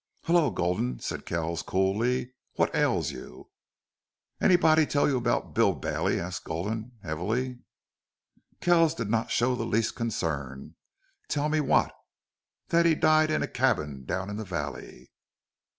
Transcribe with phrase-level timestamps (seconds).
[0.23, 2.33] "Hello, Gulden!" said Kells, coolly.
[2.55, 3.51] "What ails you?"
[4.41, 7.59] "Anybody tell you about Bill Bailey?" asked Gulden, heavily.
[8.61, 10.73] Kells did not show the least concern.
[11.29, 11.93] "Tell me what?"
[12.69, 15.11] "That he died in a cabin, down in the valley?"